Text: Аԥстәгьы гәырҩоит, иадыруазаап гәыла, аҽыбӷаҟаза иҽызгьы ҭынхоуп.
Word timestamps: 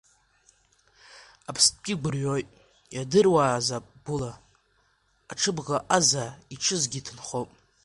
Аԥстәгьы 1.49 1.95
гәырҩоит, 2.01 2.47
иадыруазаап 2.95 3.85
гәыла, 4.05 4.31
аҽыбӷаҟаза 5.31 6.25
иҽызгьы 6.53 7.01
ҭынхоуп. 7.05 7.49